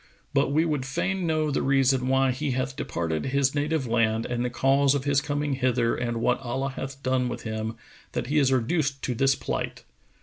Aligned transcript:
But 0.33 0.51
we 0.51 0.65
would 0.65 0.83
fain 0.83 1.27
know 1.27 1.51
the 1.51 1.61
reason 1.61 2.07
why 2.07 2.31
he 2.31 2.49
hath 2.57 2.75
departed 2.75 3.27
his 3.27 3.53
native 3.53 3.85
land 3.85 4.25
and 4.25 4.43
the 4.43 4.49
cause 4.49 4.95
of 4.95 5.03
his 5.03 5.21
coming 5.21 5.53
hither 5.53 5.95
and 5.95 6.17
what 6.17 6.39
Allah 6.39 6.69
hath 6.71 7.03
done 7.03 7.29
with 7.29 7.43
him, 7.43 7.75
that 8.13 8.25
he 8.25 8.39
is 8.39 8.51
reduced 8.51 9.03
to 9.03 9.13
this 9.13 9.35
plight?" 9.35 9.83